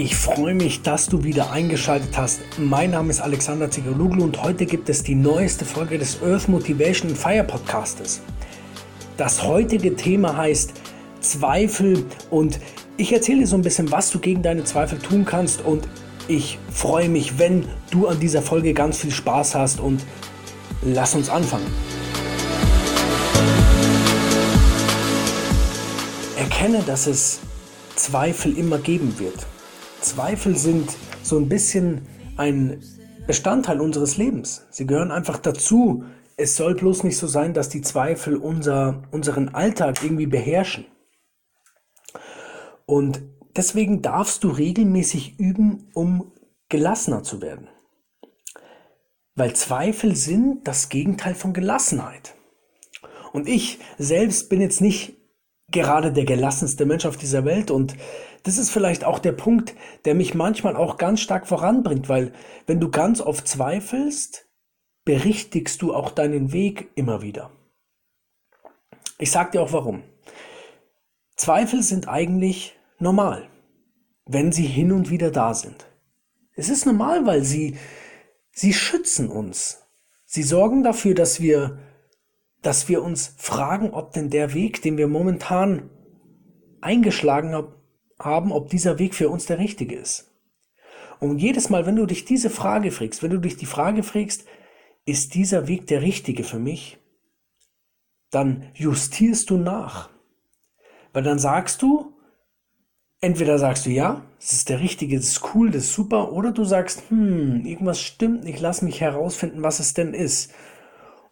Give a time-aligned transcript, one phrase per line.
[0.00, 2.38] Ich freue mich, dass du wieder eingeschaltet hast.
[2.56, 7.16] Mein Name ist Alexander Zigaluglu und heute gibt es die neueste Folge des Earth Motivation
[7.16, 8.20] Fire Podcastes.
[9.16, 10.72] Das heutige Thema heißt
[11.18, 12.60] Zweifel und
[12.96, 15.88] ich erzähle dir so ein bisschen, was du gegen deine Zweifel tun kannst und
[16.28, 20.00] ich freue mich, wenn du an dieser Folge ganz viel Spaß hast und
[20.82, 21.66] lass uns anfangen.
[26.36, 27.40] Erkenne, dass es
[27.96, 29.44] Zweifel immer geben wird.
[30.00, 32.02] Zweifel sind so ein bisschen
[32.36, 32.82] ein
[33.26, 34.66] Bestandteil unseres Lebens.
[34.70, 36.04] Sie gehören einfach dazu.
[36.36, 40.86] Es soll bloß nicht so sein, dass die Zweifel unser, unseren Alltag irgendwie beherrschen.
[42.86, 43.22] Und
[43.56, 46.32] deswegen darfst du regelmäßig üben, um
[46.68, 47.68] gelassener zu werden.
[49.34, 52.34] Weil Zweifel sind das Gegenteil von Gelassenheit.
[53.32, 55.16] Und ich selbst bin jetzt nicht
[55.70, 57.94] gerade der gelassenste Mensch auf dieser Welt und
[58.48, 59.74] das ist vielleicht auch der Punkt,
[60.06, 62.32] der mich manchmal auch ganz stark voranbringt, weil
[62.66, 64.46] wenn du ganz oft zweifelst,
[65.04, 67.50] berichtigst du auch deinen Weg immer wieder.
[69.18, 70.02] Ich sag dir auch warum.
[71.36, 73.50] Zweifel sind eigentlich normal,
[74.24, 75.86] wenn sie hin und wieder da sind.
[76.54, 77.76] Es ist normal, weil sie,
[78.50, 79.84] sie schützen uns.
[80.24, 81.78] Sie sorgen dafür, dass wir
[82.62, 85.90] dass wir uns fragen, ob denn der Weg, den wir momentan
[86.80, 87.77] eingeschlagen haben,
[88.18, 90.30] ob dieser Weg für uns der richtige ist.
[91.20, 94.44] Und jedes Mal, wenn du dich diese Frage fragst, wenn du dich die Frage fragst,
[95.04, 96.98] ist dieser Weg der richtige für mich,
[98.30, 100.10] dann justierst du nach.
[101.12, 102.12] Weil dann sagst du,
[103.20, 106.52] entweder sagst du ja, es ist der richtige, das ist cool, das ist super, oder
[106.52, 110.52] du sagst, hm, irgendwas stimmt nicht, lass mich herausfinden, was es denn ist.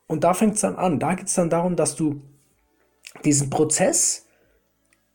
[0.06, 0.98] Und da fängt es dann an.
[0.98, 2.22] Da geht es dann darum, dass du
[3.24, 4.25] diesen Prozess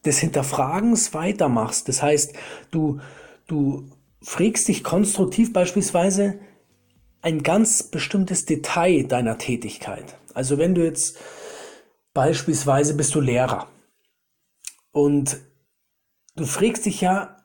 [0.05, 1.87] des Hinterfragens weitermachst.
[1.87, 2.33] Das heißt,
[2.71, 2.99] du,
[3.47, 3.89] du
[4.21, 6.39] fragst dich konstruktiv beispielsweise
[7.21, 10.17] ein ganz bestimmtes Detail deiner Tätigkeit.
[10.33, 11.17] Also wenn du jetzt
[12.13, 13.67] beispielsweise bist du Lehrer
[14.91, 15.37] und
[16.35, 17.37] du fragst dich ja,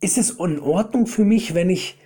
[0.00, 1.98] ist es in Ordnung für mich, wenn ich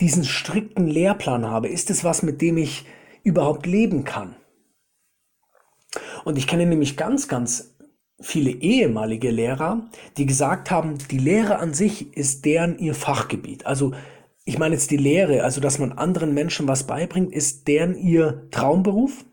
[0.00, 1.68] diesen strikten Lehrplan habe?
[1.68, 2.84] Ist es was, mit dem ich
[3.22, 4.34] überhaupt leben kann.
[6.24, 7.74] Und ich kenne nämlich ganz, ganz
[8.20, 13.66] viele ehemalige Lehrer, die gesagt haben, die Lehre an sich ist deren ihr Fachgebiet.
[13.66, 13.92] Also
[14.44, 18.48] ich meine jetzt die Lehre, also dass man anderen Menschen was beibringt, ist deren ihr
[18.50, 19.24] Traumberuf.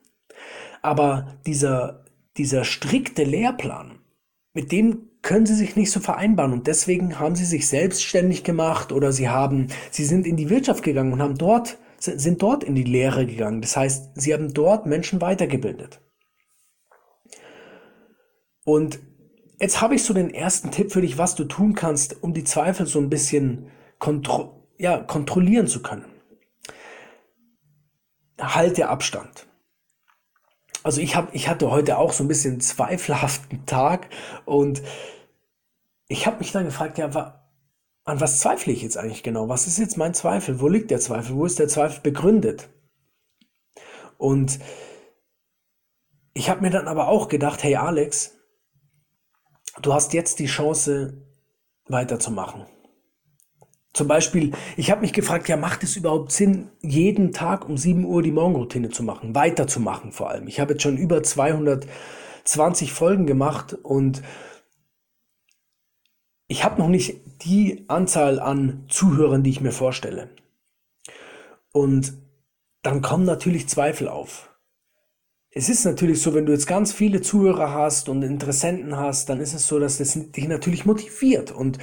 [0.81, 2.03] Aber dieser,
[2.37, 3.99] dieser strikte Lehrplan,
[4.53, 8.91] mit dem können sie sich nicht so vereinbaren und deswegen haben sie sich selbstständig gemacht
[8.91, 12.75] oder sie haben, sie sind in die Wirtschaft gegangen und haben dort sind dort in
[12.75, 13.61] die Lehre gegangen.
[13.61, 16.01] Das heißt, sie haben dort Menschen weitergebildet.
[18.65, 18.99] Und
[19.59, 22.43] jetzt habe ich so den ersten Tipp für dich, was du tun kannst, um die
[22.43, 26.03] Zweifel so ein bisschen kontro ja, kontrollieren zu können.
[28.37, 29.47] Halte Abstand.
[30.83, 34.09] Also ich, hab, ich hatte heute auch so ein bisschen zweifelhaften Tag
[34.43, 34.81] und
[36.09, 37.09] ich habe mich dann gefragt, ja,
[38.03, 39.47] an was zweifle ich jetzt eigentlich genau?
[39.47, 40.59] Was ist jetzt mein Zweifel?
[40.59, 41.35] Wo liegt der Zweifel?
[41.35, 42.69] Wo ist der Zweifel begründet?
[44.17, 44.59] Und
[46.33, 48.35] ich habe mir dann aber auch gedacht, hey Alex,
[49.81, 51.21] du hast jetzt die Chance
[51.87, 52.65] weiterzumachen.
[53.93, 58.03] Zum Beispiel, ich habe mich gefragt, ja, macht es überhaupt Sinn, jeden Tag um 7
[58.03, 60.49] Uhr die Morgenroutine zu machen, weiterzumachen vor allem.
[60.49, 64.21] Ich habe jetzt schon über 220 Folgen gemacht und
[66.47, 70.29] ich habe noch nicht die Anzahl an Zuhörern, die ich mir vorstelle.
[71.71, 72.13] Und
[72.81, 74.49] dann kommen natürlich Zweifel auf.
[75.57, 79.39] Es ist natürlich so, wenn du jetzt ganz viele Zuhörer hast und Interessenten hast, dann
[79.39, 81.77] ist es so, dass das dich natürlich motiviert und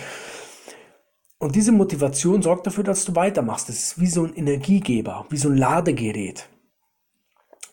[1.38, 3.68] und diese Motivation sorgt dafür, dass du weitermachst.
[3.68, 6.48] Das ist wie so ein Energiegeber, wie so ein Ladegerät.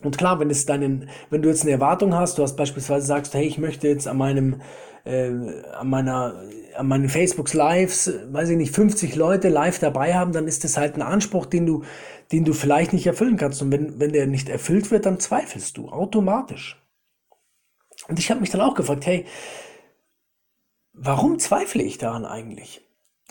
[0.02, 3.34] Und klar, wenn es deinen, wenn du jetzt eine Erwartung hast, du hast beispielsweise sagst,
[3.34, 4.62] hey, ich möchte jetzt an meinem,
[5.04, 5.30] äh,
[5.72, 6.42] an meiner,
[6.74, 10.78] an meinen Facebooks Lives, weiß ich nicht, 50 Leute live dabei haben, dann ist das
[10.78, 11.84] halt ein Anspruch, den du,
[12.32, 13.60] den du vielleicht nicht erfüllen kannst.
[13.60, 16.82] Und wenn, wenn der nicht erfüllt wird, dann zweifelst du automatisch.
[18.08, 19.26] Und ich habe mich dann auch gefragt, hey,
[20.94, 22.86] warum zweifle ich daran eigentlich?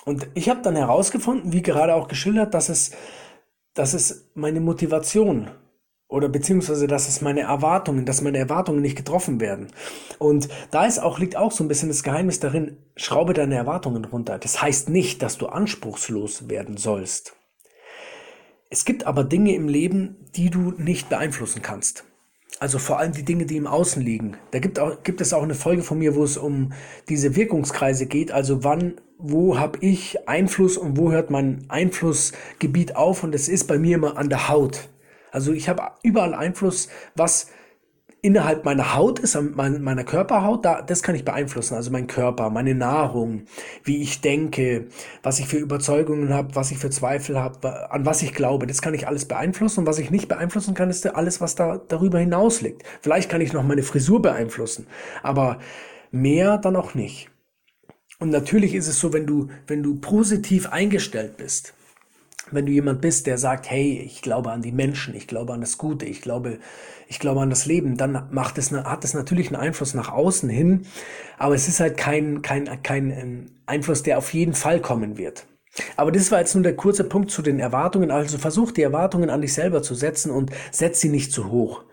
[0.05, 2.91] Und ich habe dann herausgefunden, wie gerade auch geschildert, dass es,
[3.73, 5.49] dass es meine Motivation
[6.09, 9.67] oder beziehungsweise, dass es meine Erwartungen, dass meine Erwartungen nicht getroffen werden.
[10.17, 14.03] Und da ist auch, liegt auch so ein bisschen das Geheimnis darin, schraube deine Erwartungen
[14.03, 14.39] runter.
[14.39, 17.35] Das heißt nicht, dass du anspruchslos werden sollst.
[18.71, 22.03] Es gibt aber Dinge im Leben, die du nicht beeinflussen kannst.
[22.59, 24.35] Also vor allem die Dinge, die im Außen liegen.
[24.51, 26.73] Da gibt, auch, gibt es auch eine Folge von mir, wo es um
[27.07, 28.31] diese Wirkungskreise geht.
[28.31, 33.23] Also wann, wo habe ich Einfluss und wo hört mein Einflussgebiet auf?
[33.23, 34.89] Und es ist bei mir immer an der Haut.
[35.31, 37.47] Also ich habe überall Einfluss, was
[38.21, 41.75] innerhalb meiner Haut ist, meiner Körperhaut, da, das kann ich beeinflussen.
[41.75, 43.43] Also mein Körper, meine Nahrung,
[43.83, 44.87] wie ich denke,
[45.23, 48.81] was ich für Überzeugungen habe, was ich für Zweifel habe, an was ich glaube, das
[48.81, 49.81] kann ich alles beeinflussen.
[49.81, 52.83] Und was ich nicht beeinflussen kann, ist alles, was da darüber hinaus liegt.
[53.01, 54.87] Vielleicht kann ich noch meine Frisur beeinflussen,
[55.23, 55.59] aber
[56.11, 57.29] mehr dann auch nicht.
[58.19, 61.73] Und natürlich ist es so, wenn du, wenn du positiv eingestellt bist,
[62.51, 65.61] wenn du jemand bist, der sagt, hey, ich glaube an die Menschen, ich glaube an
[65.61, 66.59] das Gute, ich glaube,
[67.07, 70.49] ich glaube an das Leben, dann macht es, hat es natürlich einen Einfluss nach außen
[70.49, 70.85] hin,
[71.37, 75.47] aber es ist halt kein, kein, kein ähm, Einfluss, der auf jeden Fall kommen wird.
[75.95, 78.11] Aber das war jetzt nur der kurze Punkt zu den Erwartungen.
[78.11, 81.83] Also versuch die Erwartungen an dich selber zu setzen und setz sie nicht zu hoch.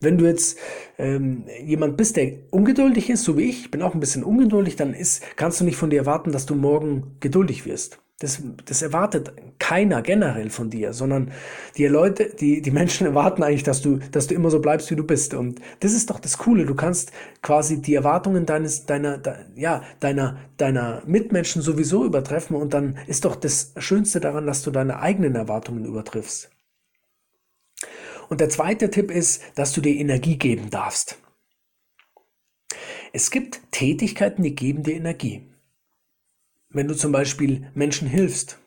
[0.00, 0.58] Wenn du jetzt
[0.98, 4.76] ähm, jemand bist, der ungeduldig ist, so wie ich, ich bin auch ein bisschen ungeduldig,
[4.76, 8.03] dann ist, kannst du nicht von dir erwarten, dass du morgen geduldig wirst.
[8.24, 11.30] Das, das erwartet keiner generell von dir, sondern
[11.76, 14.96] die Leute, die, die Menschen erwarten eigentlich, dass du, dass du immer so bleibst, wie
[14.96, 15.34] du bist.
[15.34, 16.64] Und das ist doch das Coole.
[16.64, 17.12] Du kannst
[17.42, 22.56] quasi die Erwartungen deines, deiner, de, ja, deiner, deiner Mitmenschen sowieso übertreffen.
[22.56, 26.50] Und dann ist doch das Schönste daran, dass du deine eigenen Erwartungen übertriffst.
[28.30, 31.18] Und der zweite Tipp ist, dass du dir Energie geben darfst.
[33.12, 35.53] Es gibt Tätigkeiten, die geben dir Energie.
[36.74, 38.58] Wenn du zum Beispiel Menschen hilfst,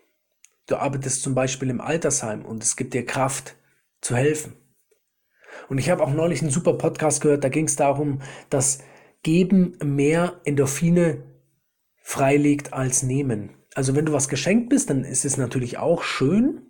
[0.68, 3.58] du arbeitest zum Beispiel im Altersheim und es gibt dir Kraft
[4.00, 4.54] zu helfen.
[5.68, 8.80] Und ich habe auch neulich einen super Podcast gehört, da ging es darum, dass
[9.24, 11.22] Geben mehr Endorphine
[12.02, 13.58] freilegt als Nehmen.
[13.76, 16.62] Also wenn du was geschenkt bist, dann ist es natürlich auch schön,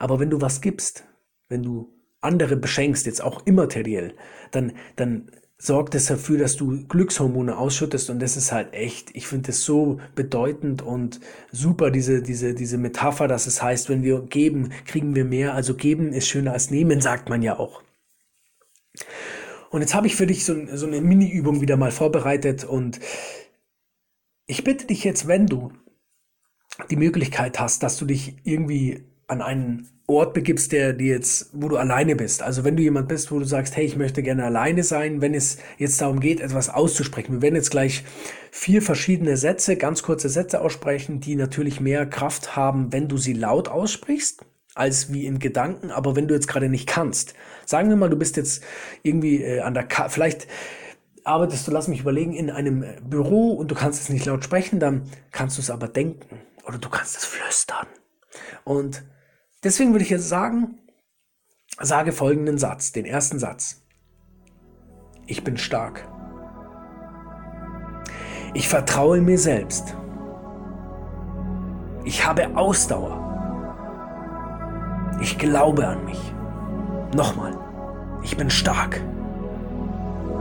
[0.00, 1.04] aber wenn du was gibst,
[1.48, 4.16] wenn du andere beschenkst, jetzt auch immateriell,
[4.50, 9.26] dann, dann sorgt es dafür, dass du Glückshormone ausschüttest und das ist halt echt, ich
[9.26, 11.20] finde es so bedeutend und
[11.52, 15.54] super, diese, diese, diese Metapher, dass es heißt, wenn wir geben, kriegen wir mehr.
[15.54, 17.82] Also geben ist schöner als nehmen, sagt man ja auch.
[19.70, 22.98] Und jetzt habe ich für dich so, so eine Mini-Übung wieder mal vorbereitet und
[24.46, 25.72] ich bitte dich jetzt, wenn du
[26.90, 31.68] die Möglichkeit hast, dass du dich irgendwie an einen Ort begibst, der dir jetzt, wo
[31.68, 32.42] du alleine bist.
[32.42, 35.34] Also wenn du jemand bist, wo du sagst, hey, ich möchte gerne alleine sein, wenn
[35.34, 37.34] es jetzt darum geht, etwas auszusprechen.
[37.34, 38.04] Wir werden jetzt gleich
[38.50, 43.32] vier verschiedene Sätze, ganz kurze Sätze aussprechen, die natürlich mehr Kraft haben, wenn du sie
[43.32, 45.90] laut aussprichst, als wie in Gedanken.
[45.90, 47.34] Aber wenn du jetzt gerade nicht kannst,
[47.64, 48.62] sagen wir mal, du bist jetzt
[49.02, 50.46] irgendwie äh, an der, Ka vielleicht
[51.24, 54.80] arbeitest du, lass mich überlegen, in einem Büro und du kannst es nicht laut sprechen,
[54.80, 57.86] dann kannst du es aber denken oder du kannst es flüstern.
[58.64, 59.04] Und
[59.62, 60.78] Deswegen würde ich jetzt sagen,
[61.78, 63.82] sage folgenden Satz, den ersten Satz.
[65.26, 66.08] Ich bin stark.
[68.54, 69.94] Ich vertraue mir selbst.
[72.04, 73.18] Ich habe Ausdauer.
[75.20, 76.34] Ich glaube an mich.
[77.14, 77.56] Nochmal.
[78.22, 79.00] Ich bin stark.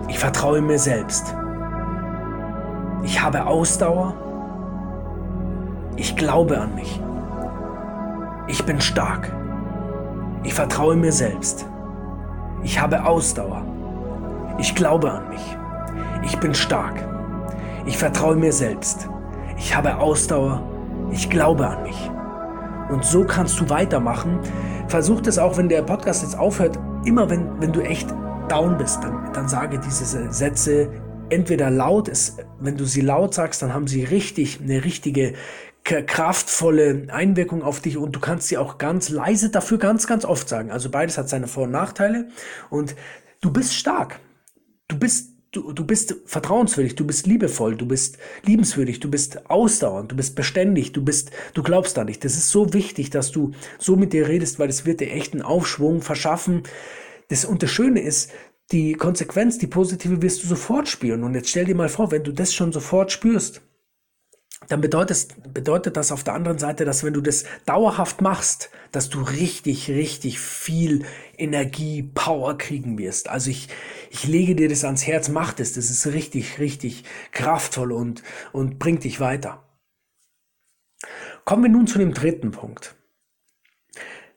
[0.08, 1.36] Ich vertraue mir selbst.
[3.04, 4.16] Ich habe Ausdauer.
[5.98, 7.02] Ich glaube an mich.
[8.50, 9.32] Ich bin stark.
[10.44, 11.68] Ich vertraue mir selbst.
[12.64, 13.64] Ich habe Ausdauer.
[14.58, 15.58] Ich glaube an mich.
[16.24, 17.08] Ich bin stark.
[17.86, 19.08] Ich vertraue mir selbst.
[19.56, 20.64] Ich habe Ausdauer.
[21.12, 22.10] Ich glaube an mich.
[22.90, 24.40] Und so kannst du weitermachen.
[24.88, 28.10] Versuch das auch, wenn der Podcast jetzt aufhört, immer wenn, wenn du echt
[28.48, 30.90] down bist, dann, dann sage diese Sätze
[31.30, 35.34] entweder laut, ist, wenn du sie laut sagst, dann haben sie richtig eine richtige
[35.90, 40.48] kraftvolle Einwirkung auf dich und du kannst sie auch ganz leise dafür ganz, ganz oft
[40.48, 40.72] sagen.
[40.72, 42.30] Also beides hat seine Vor- und Nachteile
[42.70, 42.96] und
[43.42, 44.20] du bist stark.
[44.88, 50.12] Du bist Du, du bist vertrauenswürdig, du bist liebevoll, du bist liebenswürdig, du bist ausdauernd,
[50.12, 52.20] du bist beständig, du bist, du glaubst an dich.
[52.20, 55.34] Das ist so wichtig, dass du so mit dir redest, weil es wird dir echt
[55.34, 56.62] einen Aufschwung verschaffen.
[57.30, 58.30] Das, und das Schöne ist,
[58.72, 61.24] die Konsequenz, die positive wirst du sofort spüren.
[61.24, 63.64] Und jetzt stell dir mal vor, wenn du das schon sofort spürst,
[64.68, 69.10] dann bedeutet, bedeutet das auf der anderen Seite, dass wenn du das dauerhaft machst, dass
[69.10, 71.06] du richtig, richtig viel
[71.38, 73.30] Energie, Power kriegen wirst.
[73.30, 73.70] Also ich,
[74.12, 75.74] ich lege dir das ans Herz, mach das.
[75.74, 79.64] Das ist richtig, richtig kraftvoll und, und bringt dich weiter.
[81.46, 82.96] Kommen wir nun zu dem dritten Punkt.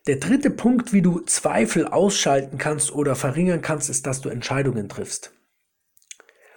[0.06, 4.88] Der dritte Punkt, wie du Zweifel ausschalten kannst oder verringern kannst, ist, dass du Entscheidungen
[4.88, 5.32] triffst.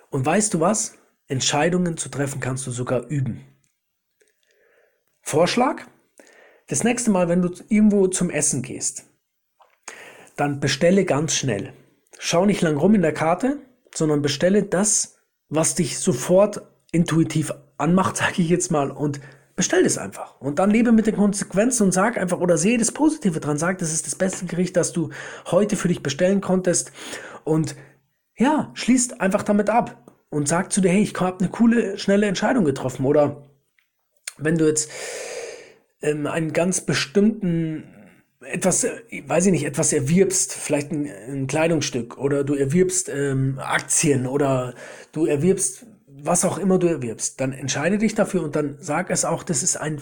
[0.10, 0.98] Und weißt du was?
[1.28, 3.55] Entscheidungen zu treffen kannst du sogar üben.
[5.28, 5.82] Vorschlag?
[6.68, 9.06] Das nächste Mal, wenn du irgendwo zum Essen gehst,
[10.36, 11.74] dann bestelle ganz schnell.
[12.20, 13.58] schau nicht lang rum in der Karte,
[13.94, 15.18] sondern bestelle das,
[15.50, 19.20] was dich sofort intuitiv anmacht, sage ich jetzt mal, und
[19.56, 20.40] bestell es einfach.
[20.40, 23.58] Und dann lebe mit den Konsequenzen und sag einfach oder sehe das Positive dran.
[23.58, 25.10] Sag, das ist das beste Gericht, das du
[25.50, 26.92] heute für dich bestellen konntest.
[27.44, 27.76] Und
[28.38, 32.28] ja, schließt einfach damit ab und sag zu dir, hey, ich habe eine coole, schnelle
[32.28, 33.06] Entscheidung getroffen.
[33.06, 33.55] Oder
[34.38, 34.90] wenn du jetzt
[36.02, 37.84] ähm, einen ganz bestimmten
[38.42, 38.86] etwas,
[39.26, 44.76] weiß ich nicht, etwas erwirbst, vielleicht ein, ein Kleidungsstück oder du erwirbst ähm, Aktien oder
[45.14, 45.86] du erwirbst
[46.26, 49.64] was auch immer du erwirbst, dann entscheide dich dafür und dann sag es auch, das
[49.64, 50.02] ist ein,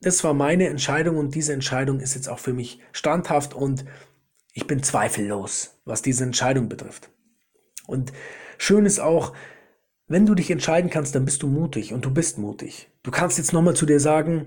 [0.00, 3.84] das war meine Entscheidung und diese Entscheidung ist jetzt auch für mich standhaft und
[4.54, 7.10] ich bin zweifellos, was diese Entscheidung betrifft.
[7.86, 8.12] Und
[8.58, 9.34] schön ist auch,
[10.12, 12.90] wenn du dich entscheiden kannst, dann bist du mutig und du bist mutig.
[13.02, 14.46] Du kannst jetzt nochmal zu dir sagen,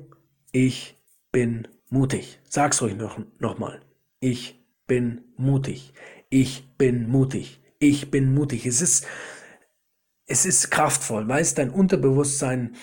[0.52, 0.96] ich
[1.32, 2.40] bin mutig.
[2.48, 3.58] Sag's ruhig noch, noch.
[4.20, 5.94] Ich bin mutig.
[6.30, 7.60] Ich bin mutig.
[7.80, 8.68] Ich bin mutig.
[8.68, 9.08] Es ist,
[10.28, 12.76] es ist kraftvoll, weißt, dein Unterbewusstsein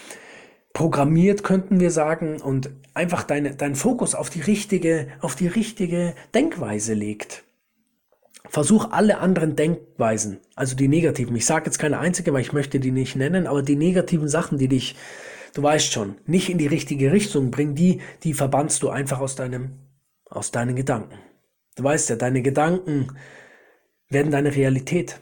[0.72, 6.16] programmiert, könnten wir sagen, und einfach deine, dein Fokus auf die richtige, auf die richtige
[6.34, 7.44] Denkweise legt.
[8.48, 11.34] Versuch alle anderen Denkweisen, also die negativen.
[11.36, 14.58] Ich sage jetzt keine einzige, weil ich möchte die nicht nennen, aber die negativen Sachen,
[14.58, 14.96] die dich
[15.54, 19.34] du weißt schon, nicht in die richtige Richtung bringen, die, die verbannst du einfach aus
[19.34, 19.78] deinem,
[20.28, 21.18] aus deinen Gedanken.
[21.76, 23.16] Du weißt ja, deine Gedanken
[24.08, 25.20] werden deine Realität.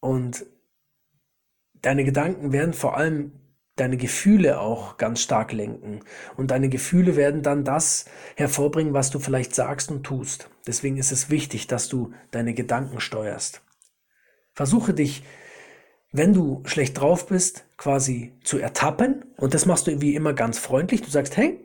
[0.00, 0.46] Und
[1.74, 3.32] deine Gedanken werden vor allem
[3.76, 6.00] deine Gefühle auch ganz stark lenken.
[6.36, 8.04] Und deine Gefühle werden dann das
[8.36, 10.50] hervorbringen, was du vielleicht sagst und tust.
[10.66, 13.62] Deswegen ist es wichtig, dass du deine Gedanken steuerst.
[14.54, 15.22] Versuche dich
[16.12, 19.24] wenn du schlecht drauf bist, quasi zu ertappen.
[19.36, 21.00] Und das machst du wie immer ganz freundlich.
[21.00, 21.64] Du sagst, hey,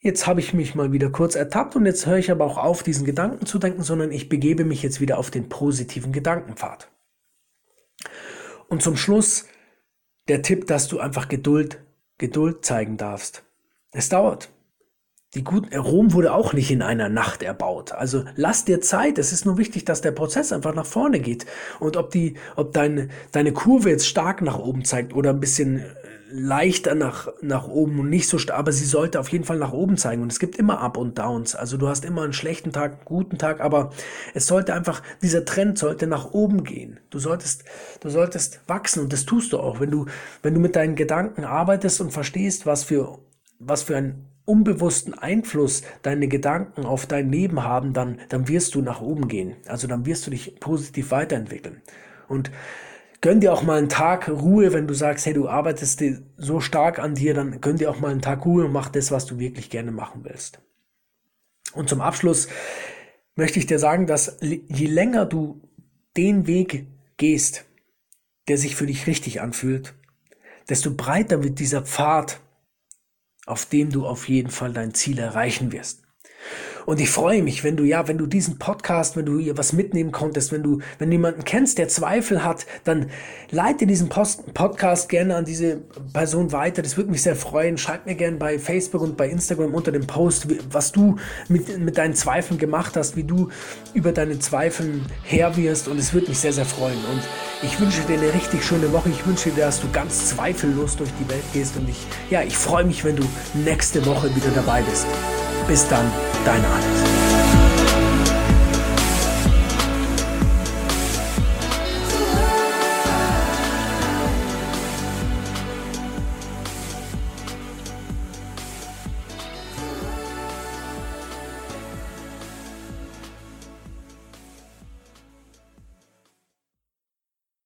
[0.00, 2.82] jetzt habe ich mich mal wieder kurz ertappt und jetzt höre ich aber auch auf,
[2.82, 6.90] diesen Gedanken zu denken, sondern ich begebe mich jetzt wieder auf den positiven Gedankenpfad.
[8.68, 9.46] Und zum Schluss
[10.28, 11.80] der Tipp, dass du einfach Geduld,
[12.18, 13.44] Geduld zeigen darfst.
[13.92, 14.50] Es dauert.
[15.34, 17.92] Die guten, Rom wurde auch nicht in einer Nacht erbaut.
[17.92, 19.18] Also lass dir Zeit.
[19.18, 21.44] Es ist nur wichtig, dass der Prozess einfach nach vorne geht.
[21.80, 25.80] Und ob die, ob deine, deine Kurve jetzt stark nach oben zeigt oder ein bisschen
[25.80, 25.84] äh,
[26.30, 29.74] leichter nach, nach oben und nicht so stark, aber sie sollte auf jeden Fall nach
[29.74, 30.22] oben zeigen.
[30.22, 31.54] Und es gibt immer Up und Downs.
[31.54, 33.92] Also du hast immer einen schlechten Tag, einen guten Tag, aber
[34.32, 37.00] es sollte einfach, dieser Trend sollte nach oben gehen.
[37.10, 37.64] Du solltest,
[38.00, 39.78] du solltest wachsen und das tust du auch.
[39.78, 40.06] Wenn du,
[40.42, 43.18] wenn du mit deinen Gedanken arbeitest und verstehst, was für,
[43.58, 48.80] was für ein unbewussten Einfluss deine Gedanken auf dein Leben haben, dann, dann wirst du
[48.80, 49.56] nach oben gehen.
[49.66, 51.82] Also dann wirst du dich positiv weiterentwickeln.
[52.28, 52.50] Und
[53.20, 56.02] gönn dir auch mal einen Tag Ruhe, wenn du sagst, hey, du arbeitest
[56.36, 59.10] so stark an dir, dann gönn dir auch mal einen Tag Ruhe und mach das,
[59.10, 60.60] was du wirklich gerne machen willst.
[61.74, 62.48] Und zum Abschluss
[63.34, 65.60] möchte ich dir sagen, dass je länger du
[66.16, 66.86] den Weg
[67.18, 67.66] gehst,
[68.48, 69.94] der sich für dich richtig anfühlt,
[70.68, 72.40] desto breiter wird dieser Pfad
[73.48, 76.02] auf dem du auf jeden Fall dein Ziel erreichen wirst.
[76.88, 79.74] Und ich freue mich, wenn du ja, wenn du diesen Podcast, wenn du hier was
[79.74, 83.10] mitnehmen konntest, wenn du, wenn du jemanden kennst, der Zweifel hat, dann
[83.50, 85.82] leite diesen Post Podcast gerne an diese
[86.14, 86.80] Person weiter.
[86.80, 87.76] Das würde mich sehr freuen.
[87.76, 91.16] Schreib mir gerne bei Facebook und bei Instagram unter dem Post, was du
[91.50, 93.50] mit, mit deinen Zweifeln gemacht hast, wie du
[93.92, 95.88] über deine Zweifel her wirst.
[95.88, 96.96] Und es würde mich sehr, sehr freuen.
[97.12, 97.20] Und
[97.62, 99.10] ich wünsche dir eine richtig schöne Woche.
[99.10, 101.76] Ich wünsche dir, dass du ganz zweifellos durch die Welt gehst.
[101.76, 101.98] Und ich,
[102.30, 105.06] ja, ich freue mich, wenn du nächste Woche wieder dabei bist.
[105.66, 106.10] Bis dann,
[106.48, 107.27] dein Alex.